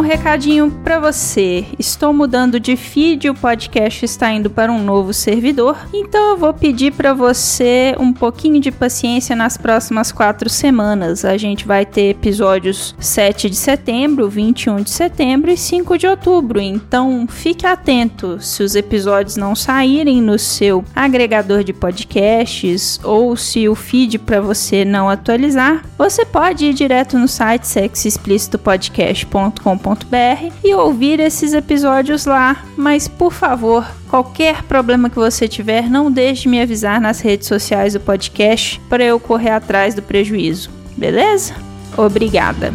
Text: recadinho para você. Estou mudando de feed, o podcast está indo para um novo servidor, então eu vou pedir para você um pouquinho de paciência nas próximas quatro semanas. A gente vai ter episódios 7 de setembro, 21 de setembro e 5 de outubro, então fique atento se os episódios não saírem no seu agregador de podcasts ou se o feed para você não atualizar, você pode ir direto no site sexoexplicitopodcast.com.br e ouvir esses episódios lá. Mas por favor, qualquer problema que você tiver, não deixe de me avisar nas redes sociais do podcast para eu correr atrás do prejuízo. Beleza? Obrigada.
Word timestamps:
recadinho 0.00 0.70
para 0.70 1.00
você. 1.00 1.64
Estou 1.78 2.12
mudando 2.12 2.60
de 2.60 2.76
feed, 2.76 3.30
o 3.30 3.34
podcast 3.34 4.04
está 4.04 4.30
indo 4.30 4.50
para 4.50 4.70
um 4.70 4.82
novo 4.82 5.14
servidor, 5.14 5.78
então 5.94 6.30
eu 6.30 6.36
vou 6.36 6.52
pedir 6.52 6.92
para 6.92 7.14
você 7.14 7.96
um 7.98 8.12
pouquinho 8.12 8.60
de 8.60 8.70
paciência 8.70 9.34
nas 9.34 9.56
próximas 9.56 10.12
quatro 10.12 10.50
semanas. 10.50 11.24
A 11.24 11.38
gente 11.38 11.66
vai 11.66 11.86
ter 11.86 12.10
episódios 12.10 12.94
7 12.98 13.48
de 13.48 13.56
setembro, 13.56 14.28
21 14.28 14.82
de 14.82 14.90
setembro 14.90 15.50
e 15.50 15.56
5 15.56 15.96
de 15.96 16.06
outubro, 16.06 16.60
então 16.60 17.26
fique 17.26 17.66
atento 17.66 18.38
se 18.40 18.62
os 18.62 18.74
episódios 18.74 19.36
não 19.36 19.56
saírem 19.56 20.20
no 20.20 20.38
seu 20.38 20.84
agregador 20.94 21.64
de 21.64 21.72
podcasts 21.72 23.00
ou 23.02 23.36
se 23.36 23.68
o 23.68 23.74
feed 23.74 24.18
para 24.18 24.40
você 24.40 24.84
não 24.84 25.08
atualizar, 25.08 25.82
você 25.96 26.26
pode 26.26 26.66
ir 26.66 26.74
direto 26.74 27.18
no 27.18 27.26
site 27.26 27.66
sexoexplicitopodcast.com.br 29.78 30.54
e 30.64 30.74
ouvir 30.74 31.20
esses 31.20 31.54
episódios 31.54 32.26
lá. 32.26 32.64
Mas 32.76 33.08
por 33.08 33.32
favor, 33.32 33.86
qualquer 34.08 34.62
problema 34.64 35.08
que 35.08 35.16
você 35.16 35.48
tiver, 35.48 35.88
não 35.88 36.10
deixe 36.10 36.42
de 36.42 36.48
me 36.48 36.60
avisar 36.60 37.00
nas 37.00 37.20
redes 37.20 37.48
sociais 37.48 37.94
do 37.94 38.00
podcast 38.00 38.80
para 38.88 39.04
eu 39.04 39.18
correr 39.18 39.50
atrás 39.50 39.94
do 39.94 40.02
prejuízo. 40.02 40.70
Beleza? 40.96 41.54
Obrigada. 41.96 42.72